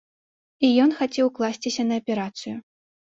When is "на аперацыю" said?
1.91-2.55